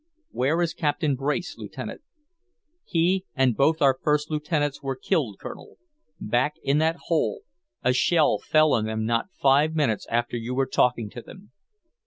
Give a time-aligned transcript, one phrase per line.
[0.31, 2.01] "Where is Captain Brace, Lieutenant?"
[2.83, 5.77] "He and both our first lieutenants were killed, Colonel.
[6.19, 7.41] Back in that hole.
[7.83, 11.51] A shell fell on them not five minutes after you were talking to them."